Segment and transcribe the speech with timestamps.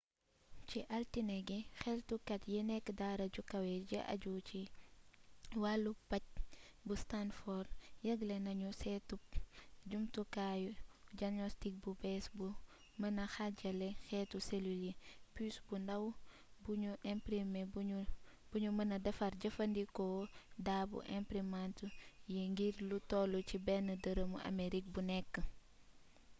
[0.67, 4.61] ci altine gi xeltukat yi nekk daara ju kawe ji di ajju ci
[5.61, 6.23] wàllu paj
[6.85, 7.69] bu stanford
[8.07, 9.21] yëgle nañu seetub
[9.89, 10.69] jumtukayu
[11.19, 12.47] jagnostik bu bées bu
[13.01, 14.91] mëna xaajale xeeti selul yi
[15.33, 16.03] pus bu ndaw
[16.63, 17.61] bu nu imprme
[18.49, 20.21] bu nu mëna defar jëfandikoo
[20.65, 21.77] daa bu imprimant
[22.33, 25.33] yi ngir lu toll ci benn dërëmu amerig bu nekk